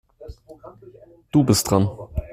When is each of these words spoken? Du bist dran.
Du 1.31 1.43
bist 1.43 1.69
dran. 1.69 1.87